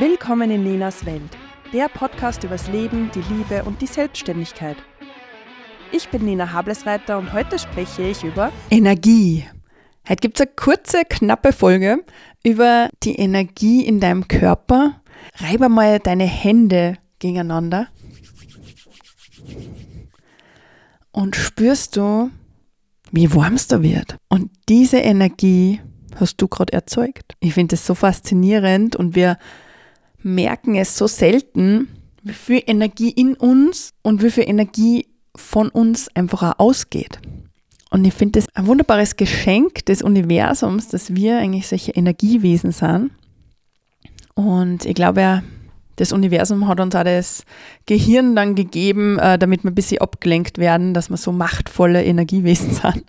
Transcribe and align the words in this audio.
Willkommen 0.00 0.52
in 0.52 0.62
Nenas 0.62 1.04
Welt, 1.06 1.36
der 1.72 1.88
Podcast 1.88 2.44
übers 2.44 2.68
Leben, 2.68 3.10
die 3.12 3.34
Liebe 3.34 3.64
und 3.64 3.82
die 3.82 3.88
Selbstständigkeit. 3.88 4.76
Ich 5.90 6.08
bin 6.08 6.24
Nina 6.24 6.52
Hablesreiter 6.52 7.18
und 7.18 7.32
heute 7.32 7.58
spreche 7.58 8.02
ich 8.02 8.22
über 8.22 8.52
Energie. 8.70 9.44
Heute 10.08 10.20
gibt 10.20 10.38
es 10.38 10.46
eine 10.46 10.54
kurze, 10.54 11.02
knappe 11.04 11.52
Folge 11.52 12.04
über 12.44 12.90
die 13.02 13.16
Energie 13.16 13.84
in 13.84 13.98
deinem 13.98 14.28
Körper. 14.28 15.02
Reibe 15.38 15.68
mal 15.68 15.98
deine 15.98 16.26
Hände 16.26 16.94
gegeneinander 17.18 17.88
und 21.10 21.34
spürst 21.34 21.96
du, 21.96 22.30
wie 23.10 23.34
warm 23.34 23.54
es 23.54 23.66
da 23.66 23.82
wird. 23.82 24.16
Und 24.28 24.52
diese 24.68 24.98
Energie 24.98 25.80
hast 26.14 26.36
du 26.36 26.46
gerade 26.46 26.72
erzeugt. 26.72 27.34
Ich 27.40 27.54
finde 27.54 27.74
es 27.74 27.84
so 27.84 27.96
faszinierend 27.96 28.94
und 28.94 29.16
wir 29.16 29.38
merken 30.34 30.74
es 30.74 30.96
so 30.96 31.06
selten, 31.06 31.88
wie 32.22 32.32
viel 32.32 32.62
Energie 32.66 33.10
in 33.10 33.34
uns 33.34 33.92
und 34.02 34.22
wie 34.22 34.30
viel 34.30 34.48
Energie 34.48 35.06
von 35.34 35.68
uns 35.68 36.08
einfach 36.14 36.42
auch 36.42 36.58
ausgeht. 36.58 37.20
Und 37.90 38.04
ich 38.04 38.14
finde 38.14 38.40
das 38.40 38.48
ein 38.54 38.66
wunderbares 38.66 39.16
Geschenk 39.16 39.86
des 39.86 40.02
Universums, 40.02 40.88
dass 40.88 41.14
wir 41.14 41.38
eigentlich 41.38 41.68
solche 41.68 41.92
Energiewesen 41.92 42.72
sind. 42.72 43.10
Und 44.34 44.84
ich 44.84 44.94
glaube 44.94 45.42
das 45.98 46.12
Universum 46.12 46.68
hat 46.68 46.80
uns 46.80 46.94
auch 46.94 47.02
das 47.02 47.44
Gehirn 47.86 48.36
dann 48.36 48.54
gegeben, 48.54 49.18
äh, 49.18 49.36
damit 49.36 49.64
wir 49.64 49.70
ein 49.70 49.74
bisschen 49.74 50.00
abgelenkt 50.00 50.58
werden, 50.58 50.94
dass 50.94 51.10
wir 51.10 51.16
so 51.16 51.32
machtvolle 51.32 52.04
Energiewesen 52.04 52.70
sind. 52.82 53.04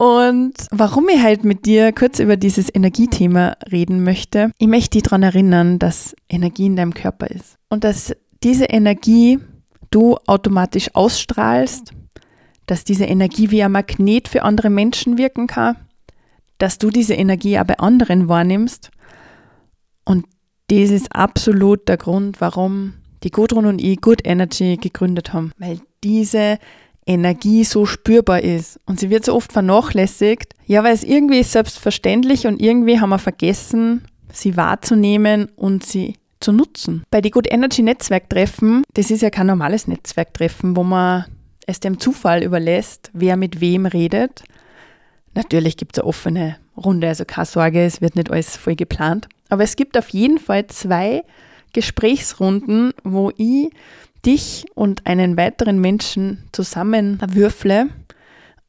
Und 0.00 0.54
warum 0.70 1.10
ich 1.10 1.20
halt 1.20 1.44
mit 1.44 1.66
dir 1.66 1.92
kurz 1.92 2.20
über 2.20 2.38
dieses 2.38 2.74
Energiethema 2.74 3.58
reden 3.70 4.02
möchte, 4.02 4.50
ich 4.56 4.66
möchte 4.66 4.92
dich 4.92 5.02
daran 5.02 5.22
erinnern, 5.22 5.78
dass 5.78 6.16
Energie 6.26 6.64
in 6.64 6.76
deinem 6.76 6.94
Körper 6.94 7.26
ist. 7.26 7.58
Und 7.68 7.84
dass 7.84 8.16
diese 8.42 8.64
Energie 8.64 9.40
du 9.90 10.16
automatisch 10.26 10.88
ausstrahlst, 10.94 11.92
dass 12.64 12.84
diese 12.84 13.04
Energie 13.04 13.50
wie 13.50 13.62
ein 13.62 13.72
Magnet 13.72 14.28
für 14.28 14.42
andere 14.42 14.70
Menschen 14.70 15.18
wirken 15.18 15.46
kann, 15.46 15.76
dass 16.56 16.78
du 16.78 16.88
diese 16.88 17.12
Energie 17.12 17.58
auch 17.58 17.64
bei 17.64 17.78
anderen 17.78 18.26
wahrnimmst. 18.26 18.90
Und 20.06 20.24
das 20.68 20.88
ist 20.88 21.14
absolut 21.14 21.86
der 21.90 21.98
Grund, 21.98 22.40
warum 22.40 22.94
die 23.22 23.30
Gudrun 23.30 23.66
und 23.66 23.82
ich 23.82 24.00
Good 24.00 24.22
Energy 24.24 24.78
gegründet 24.78 25.34
haben. 25.34 25.52
Weil 25.58 25.78
diese 26.02 26.58
Energie 27.06 27.64
so 27.64 27.86
spürbar 27.86 28.42
ist. 28.42 28.78
Und 28.86 29.00
sie 29.00 29.10
wird 29.10 29.24
so 29.24 29.34
oft 29.34 29.52
vernachlässigt. 29.52 30.54
Ja, 30.66 30.84
weil 30.84 30.94
es 30.94 31.02
irgendwie 31.02 31.40
ist 31.40 31.52
selbstverständlich 31.52 32.46
und 32.46 32.60
irgendwie 32.60 33.00
haben 33.00 33.10
wir 33.10 33.18
vergessen, 33.18 34.04
sie 34.32 34.56
wahrzunehmen 34.56 35.48
und 35.56 35.84
sie 35.84 36.14
zu 36.40 36.52
nutzen. 36.52 37.04
Bei 37.10 37.20
den 37.20 37.32
Good 37.32 37.50
Energy 37.50 37.82
Netzwerktreffen, 37.82 38.84
das 38.94 39.10
ist 39.10 39.22
ja 39.22 39.30
kein 39.30 39.46
normales 39.46 39.86
Netzwerktreffen, 39.86 40.76
wo 40.76 40.82
man 40.82 41.26
es 41.66 41.80
dem 41.80 42.00
Zufall 42.00 42.42
überlässt, 42.42 43.10
wer 43.12 43.36
mit 43.36 43.60
wem 43.60 43.86
redet. 43.86 44.42
Natürlich 45.34 45.76
gibt 45.76 45.96
es 45.96 46.02
eine 46.02 46.08
offene 46.08 46.56
Runde, 46.76 47.08
also 47.08 47.24
keine 47.24 47.46
Sorge, 47.46 47.84
es 47.84 48.00
wird 48.00 48.16
nicht 48.16 48.30
alles 48.30 48.56
voll 48.56 48.74
geplant. 48.74 49.28
Aber 49.48 49.62
es 49.62 49.76
gibt 49.76 49.98
auf 49.98 50.08
jeden 50.08 50.38
Fall 50.38 50.66
zwei 50.68 51.22
Gesprächsrunden, 51.72 52.92
wo 53.04 53.30
ich 53.36 53.70
dich 54.24 54.66
und 54.74 55.06
einen 55.06 55.36
weiteren 55.36 55.80
Menschen 55.80 56.44
zusammenwürfle 56.52 57.88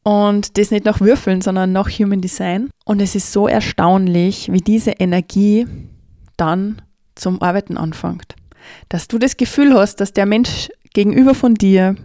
und 0.03 0.57
das 0.57 0.71
nicht 0.71 0.85
nach 0.85 0.99
Würfeln, 0.99 1.41
sondern 1.41 1.71
nach 1.71 1.89
Human 1.89 2.21
Design. 2.21 2.69
Und 2.85 3.01
es 3.01 3.15
ist 3.15 3.31
so 3.31 3.47
erstaunlich, 3.47 4.51
wie 4.51 4.61
diese 4.61 4.91
Energie 4.91 5.67
dann 6.37 6.81
zum 7.15 7.41
Arbeiten 7.41 7.77
anfängt. 7.77 8.35
Dass 8.89 9.07
du 9.07 9.19
das 9.19 9.37
Gefühl 9.37 9.73
hast, 9.73 9.97
dass 9.97 10.13
der 10.13 10.25
Mensch 10.25 10.69
gegenüber 10.93 11.35
von 11.35 11.55
dir 11.55 11.95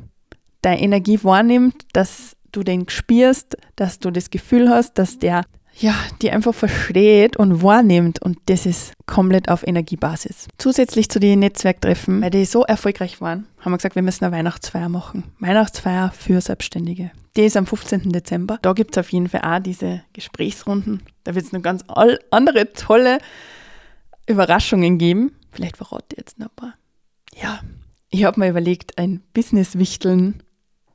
deine 0.63 0.83
Energie 0.83 1.19
wahrnimmt, 1.23 1.75
dass 1.93 2.37
du 2.53 2.63
den 2.63 2.89
spürst, 2.89 3.57
dass 3.77 3.99
du 3.99 4.11
das 4.11 4.31
Gefühl 4.31 4.69
hast, 4.69 4.95
dass 4.99 5.19
der 5.19 5.45
ja, 5.79 5.95
die 6.23 6.31
einfach 6.31 6.55
versteht 6.55 7.37
und 7.37 7.63
wahrnimmt 7.63 8.23
und 8.23 8.39
das 8.47 8.65
ist 8.65 8.95
komplett 9.05 9.51
auf 9.51 9.67
Energiebasis. 9.67 10.49
Zusätzlich 10.59 11.11
zu 11.11 11.21
den 11.21 11.41
Netzwerktreffen, 11.41 12.23
weil 12.23 12.31
die 12.31 12.47
so 12.47 12.65
erfolgreich 12.65 13.21
waren, 13.21 13.47
haben 13.61 13.73
wir 13.73 13.77
gesagt, 13.77 13.95
wir 13.95 14.03
müssen 14.03 14.25
eine 14.25 14.35
Weihnachtsfeier 14.35 14.89
machen. 14.89 15.25
Weihnachtsfeier 15.39 16.13
für 16.13 16.41
Selbstständige. 16.41 17.11
Die 17.37 17.43
ist 17.43 17.57
am 17.57 17.67
15. 17.67 18.11
Dezember. 18.11 18.59
Da 18.63 18.73
gibt 18.73 18.97
es 18.97 19.01
auf 19.01 19.13
jeden 19.13 19.29
Fall 19.29 19.43
auch 19.43 19.63
diese 19.63 20.03
Gesprächsrunden. 20.15 21.03
Da 21.25 21.35
wird 21.35 21.45
es 21.45 21.53
noch 21.53 21.61
ganz 21.61 21.85
andere 22.31 22.73
tolle 22.73 23.19
Überraschungen 24.27 24.97
geben. 24.97 25.33
Vielleicht 25.53 25.77
verrate 25.77 26.07
ich 26.13 26.19
jetzt 26.19 26.39
noch 26.39 26.47
ein 26.47 26.57
paar. 26.57 26.75
Ja, 27.35 27.61
ich 28.09 28.25
habe 28.25 28.41
mir 28.41 28.49
überlegt, 28.49 28.97
ein 28.97 29.23
Business-Wichteln 29.35 30.43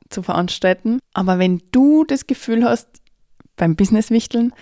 zu 0.08 0.22
veranstalten. 0.22 0.98
Aber 1.14 1.38
wenn 1.38 1.62
du 1.70 2.04
das 2.04 2.26
Gefühl 2.26 2.64
hast, 2.64 3.01
beim 3.62 3.76
Business-Wichteln. 3.76 4.52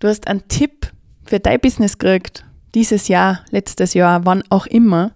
Du 0.00 0.08
hast 0.08 0.26
einen 0.26 0.48
Tipp 0.48 0.90
für 1.24 1.38
dein 1.38 1.60
Business 1.60 1.98
gekriegt, 1.98 2.44
dieses 2.74 3.06
Jahr, 3.06 3.44
letztes 3.50 3.94
Jahr, 3.94 4.26
wann 4.26 4.42
auch 4.50 4.66
immer. 4.66 5.12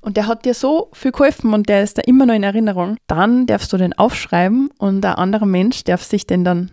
Und 0.00 0.16
der 0.16 0.26
hat 0.26 0.46
dir 0.46 0.54
so 0.54 0.88
viel 0.94 1.12
geholfen 1.12 1.52
und 1.52 1.68
der 1.68 1.82
ist 1.82 1.98
da 1.98 2.02
immer 2.06 2.24
noch 2.24 2.32
in 2.32 2.44
Erinnerung. 2.44 2.96
Dann 3.08 3.44
darfst 3.44 3.74
du 3.74 3.76
den 3.76 3.92
aufschreiben 3.92 4.70
und 4.78 5.04
ein 5.04 5.16
anderer 5.16 5.44
Mensch 5.44 5.84
darf 5.84 6.02
sich 6.02 6.26
den 6.26 6.44
dann 6.44 6.70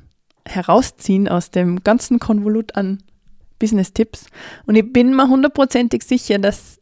herausziehen 0.47 1.27
aus 1.27 1.51
dem 1.51 1.83
ganzen 1.83 2.17
Konvolut 2.19 2.75
an 2.75 3.03
Business-Tipps. 3.59 4.27
Und 4.65 4.75
ich 4.75 4.93
bin 4.93 5.13
mir 5.13 5.27
hundertprozentig 5.27 6.03
sicher, 6.03 6.39
dass 6.39 6.79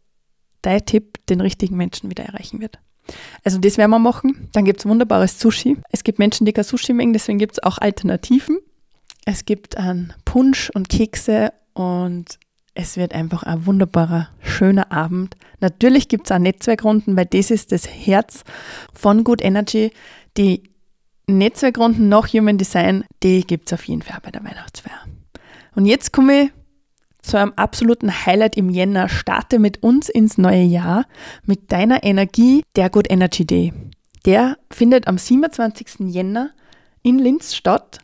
dein 0.62 0.86
Tipp 0.86 1.26
den 1.26 1.42
richtigen 1.42 1.76
Menschen 1.76 2.12
wieder 2.12 2.26
erreichen 2.26 2.62
wird. 2.62 2.78
Also 3.44 3.58
das 3.58 3.80
werden 3.80 3.90
wir 3.90 3.98
machen. 3.98 4.50
Dann 4.54 4.64
gibt 4.64 4.82
es 4.82 4.86
wunderbares 4.86 5.40
Sushi. 5.40 5.78
Es 5.90 6.04
gibt 6.04 6.20
Menschen, 6.20 6.46
die 6.46 6.54
kein 6.54 6.64
Sushi 6.64 6.94
mengen, 6.94 7.14
deswegen 7.14 7.40
gibt 7.40 7.54
es 7.54 7.64
auch 7.64 7.80
Alternativen. 7.80 8.60
Es 9.26 9.46
gibt 9.46 9.78
einen 9.78 10.14
Punsch 10.26 10.70
und 10.72 10.90
Kekse 10.90 11.54
und 11.74 12.40
es 12.74 12.98
wird 12.98 13.14
einfach 13.14 13.44
ein 13.44 13.66
wunderbarer, 13.66 14.30
schöner 14.42 14.92
Abend. 14.92 15.36
Natürlich 15.60 16.08
gibt 16.08 16.26
es 16.26 16.32
auch 16.32 16.40
Netzwerkrunden, 16.40 17.16
weil 17.18 17.26
das 17.26 17.52
ist 17.52 17.72
das 17.72 17.88
Herz 17.88 18.44
von 18.94 19.24
Good 19.24 19.42
Energy. 19.42 19.92
Die 20.38 20.64
Netzwerkrunden 21.28 22.10
nach 22.10 22.28
Human 22.34 22.58
Design, 22.58 23.04
die 23.24 23.46
gibt 23.46 23.68
es 23.68 23.74
auf 23.74 23.84
jeden 23.86 24.02
Fall 24.02 24.20
bei 24.24 24.32
der 24.32 24.44
Weihnachtsfeier. 24.44 25.00
Und 25.76 25.86
jetzt 25.86 26.12
komme 26.14 26.44
ich 26.44 26.52
zu 27.22 27.38
einem 27.38 27.54
absoluten 27.56 28.26
Highlight 28.26 28.58
im 28.58 28.70
Jänner. 28.70 29.08
Starte 29.08 29.60
mit 29.60 29.84
uns 29.84 30.10
ins 30.10 30.38
neue 30.38 30.64
Jahr 30.64 31.06
mit 31.46 31.72
deiner 31.72 32.04
Energie, 32.04 32.64
der 32.76 32.90
Good 32.90 33.12
Energy 33.12 33.46
Day. 33.46 33.74
Der 34.26 34.58
findet 34.72 35.08
am 35.08 35.18
27. 35.18 36.08
Jänner 36.12 36.52
in 37.04 37.20
Linz 37.20 37.54
statt 37.54 38.00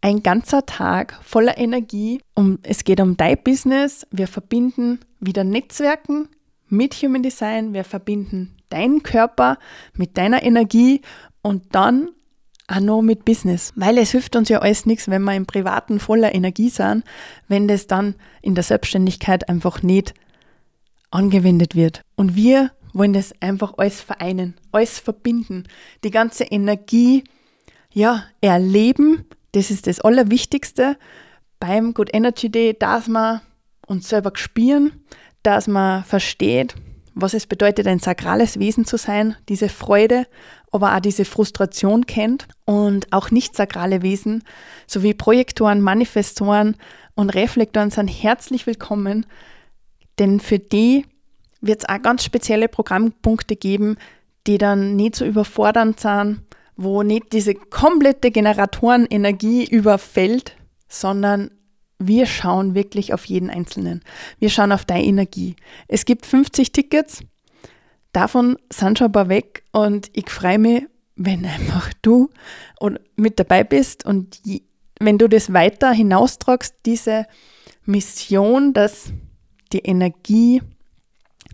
ein 0.00 0.22
ganzer 0.22 0.66
Tag 0.66 1.18
voller 1.22 1.58
Energie. 1.58 2.20
Um, 2.34 2.58
es 2.62 2.84
geht 2.84 3.00
um 3.00 3.16
dein 3.16 3.42
Business. 3.42 4.06
Wir 4.10 4.28
verbinden 4.28 5.00
wieder 5.20 5.44
Netzwerken 5.44 6.28
mit 6.68 6.94
Human 6.94 7.22
Design. 7.22 7.72
Wir 7.72 7.84
verbinden 7.84 8.56
deinen 8.68 9.02
Körper 9.02 9.58
mit 9.94 10.16
deiner 10.16 10.42
Energie 10.42 11.00
und 11.42 11.74
dann 11.74 12.10
auch 12.68 12.80
noch 12.80 13.02
mit 13.02 13.24
Business. 13.24 13.72
Weil 13.76 13.98
es 13.98 14.10
hilft 14.12 14.36
uns 14.36 14.48
ja 14.48 14.60
alles 14.60 14.86
nichts, 14.86 15.08
wenn 15.08 15.22
wir 15.22 15.34
im 15.34 15.46
Privaten 15.46 16.00
voller 16.00 16.34
Energie 16.34 16.68
sind, 16.68 17.04
wenn 17.48 17.66
das 17.66 17.86
dann 17.86 18.14
in 18.42 18.54
der 18.54 18.64
Selbstständigkeit 18.64 19.48
einfach 19.48 19.82
nicht 19.82 20.14
angewendet 21.10 21.74
wird. 21.74 22.02
Und 22.14 22.36
wir 22.36 22.70
wollen 22.92 23.14
das 23.14 23.32
einfach 23.40 23.74
alles 23.78 24.00
vereinen, 24.00 24.54
alles 24.72 24.98
verbinden, 24.98 25.64
die 26.04 26.10
ganze 26.10 26.44
Energie 26.44 27.24
ja, 27.92 28.24
erleben, 28.40 29.24
das 29.52 29.70
ist 29.70 29.86
das 29.86 30.00
Allerwichtigste 30.00 30.96
beim 31.60 31.94
Good 31.94 32.10
Energy 32.12 32.50
Day, 32.50 32.76
dass 32.78 33.08
man 33.08 33.40
uns 33.86 34.08
selber 34.08 34.32
spüren, 34.34 35.04
dass 35.42 35.66
man 35.66 36.04
versteht, 36.04 36.74
was 37.14 37.34
es 37.34 37.46
bedeutet, 37.46 37.86
ein 37.86 37.98
sakrales 37.98 38.58
Wesen 38.58 38.84
zu 38.84 38.96
sein, 38.96 39.34
diese 39.48 39.68
Freude, 39.68 40.26
aber 40.70 40.94
auch 40.94 41.00
diese 41.00 41.24
Frustration 41.24 42.06
kennt 42.06 42.46
und 42.64 43.12
auch 43.12 43.30
nicht 43.30 43.56
sakrale 43.56 44.02
Wesen 44.02 44.44
sowie 44.86 45.14
Projektoren, 45.14 45.80
Manifestoren 45.80 46.76
und 47.14 47.30
Reflektoren 47.30 47.90
sind 47.90 48.08
herzlich 48.08 48.66
willkommen, 48.66 49.26
denn 50.18 50.38
für 50.38 50.58
die 50.58 51.06
wird 51.60 51.80
es 51.80 51.88
auch 51.88 52.00
ganz 52.00 52.24
spezielle 52.24 52.68
Programmpunkte 52.68 53.56
geben, 53.56 53.96
die 54.46 54.58
dann 54.58 54.94
nicht 54.94 55.16
so 55.16 55.24
überfordernd 55.24 55.98
sind, 55.98 56.42
wo 56.78 57.02
nicht 57.02 57.32
diese 57.32 57.54
komplette 57.54 58.30
Generatorenenergie 58.30 59.64
überfällt, 59.66 60.56
sondern 60.88 61.50
wir 61.98 62.24
schauen 62.24 62.76
wirklich 62.76 63.12
auf 63.12 63.24
jeden 63.24 63.50
Einzelnen. 63.50 64.02
Wir 64.38 64.48
schauen 64.48 64.70
auf 64.70 64.84
deine 64.84 65.04
Energie. 65.04 65.56
Es 65.88 66.04
gibt 66.04 66.24
50 66.24 66.70
Tickets, 66.70 67.24
davon 68.12 68.56
sind 68.72 68.96
schon 68.96 69.08
ein 69.08 69.12
paar 69.12 69.28
weg 69.28 69.64
und 69.72 70.08
ich 70.12 70.30
freue 70.30 70.60
mich, 70.60 70.84
wenn 71.16 71.44
einfach 71.44 71.92
du 72.00 72.30
mit 73.16 73.40
dabei 73.40 73.64
bist 73.64 74.06
und 74.06 74.40
wenn 75.00 75.18
du 75.18 75.28
das 75.28 75.52
weiter 75.52 75.90
hinaustragst, 75.90 76.76
diese 76.86 77.26
Mission, 77.84 78.72
dass 78.72 79.12
die 79.72 79.80
Energie 79.80 80.62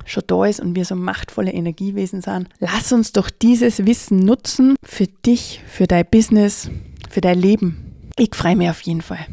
schon 0.04 0.24
da 0.26 0.44
ist 0.44 0.60
und 0.60 0.74
wir 0.74 0.84
so 0.84 0.94
machtvolle 0.94 1.52
Energiewesen 1.52 2.20
sind. 2.20 2.48
Lass 2.58 2.92
uns 2.92 3.12
doch 3.12 3.30
dieses 3.30 3.86
Wissen 3.86 4.18
nutzen 4.20 4.76
für 4.82 5.06
dich, 5.06 5.62
für 5.66 5.86
dein 5.86 6.06
Business, 6.10 6.70
für 7.10 7.20
dein 7.20 7.38
Leben. 7.38 8.10
Ich 8.16 8.34
freue 8.34 8.56
mich 8.56 8.70
auf 8.70 8.80
jeden 8.82 9.02
Fall. 9.02 9.26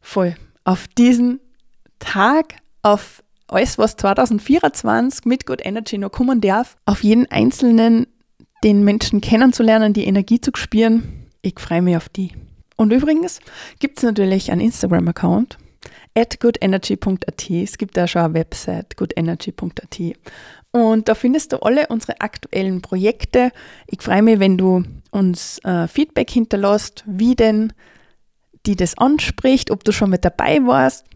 Voll. 0.00 0.34
Auf 0.64 0.88
diesen 0.88 1.40
Tag, 1.98 2.56
auf 2.82 3.22
alles, 3.48 3.78
was 3.78 3.96
2024 3.96 5.24
mit 5.24 5.46
Good 5.46 5.64
Energy 5.64 5.98
noch 5.98 6.10
kommen 6.10 6.40
darf, 6.40 6.76
auf 6.84 7.02
jeden 7.04 7.30
einzelnen, 7.30 8.06
den 8.64 8.84
Menschen 8.84 9.20
kennenzulernen, 9.20 9.92
die 9.92 10.04
Energie 10.04 10.40
zu 10.40 10.50
spüren. 10.54 11.26
Ich 11.42 11.58
freue 11.60 11.82
mich 11.82 11.96
auf 11.96 12.08
die. 12.08 12.32
Und 12.76 12.92
übrigens 12.92 13.40
gibt 13.78 13.98
es 13.98 14.04
natürlich 14.04 14.50
einen 14.50 14.60
Instagram-Account 14.60 15.58
at 16.14 16.40
goodenergy.at. 16.40 17.50
Es 17.50 17.78
gibt 17.78 17.96
da 17.96 18.06
schon 18.06 18.22
eine 18.22 18.34
Website, 18.34 18.96
goodenergy.at. 18.96 20.00
Und 20.72 21.08
da 21.08 21.14
findest 21.14 21.52
du 21.52 21.58
alle 21.58 21.86
unsere 21.88 22.20
aktuellen 22.20 22.82
Projekte. 22.82 23.50
Ich 23.86 24.02
freue 24.02 24.22
mich, 24.22 24.40
wenn 24.40 24.58
du 24.58 24.82
uns 25.10 25.58
äh, 25.64 25.88
Feedback 25.88 26.30
hinterlässt, 26.30 27.04
wie 27.06 27.34
denn 27.34 27.72
die 28.66 28.76
das 28.76 28.98
anspricht, 28.98 29.70
ob 29.70 29.84
du 29.84 29.92
schon 29.92 30.10
mit 30.10 30.24
dabei 30.24 30.58
warst. 30.66 31.06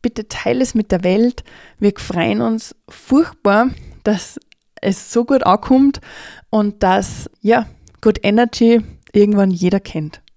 Bitte 0.00 0.28
teile 0.28 0.62
es 0.62 0.74
mit 0.74 0.92
der 0.92 1.04
Welt. 1.04 1.44
Wir 1.78 1.92
freuen 1.96 2.40
uns 2.40 2.74
furchtbar, 2.88 3.70
dass 4.04 4.40
es 4.80 5.12
so 5.12 5.24
gut 5.24 5.44
ankommt 5.44 6.00
und 6.48 6.82
dass, 6.82 7.28
ja, 7.42 7.66
Good 8.00 8.20
Energy 8.22 8.80
irgendwann 9.12 9.50
jeder 9.50 9.80
kennt. 9.80 10.22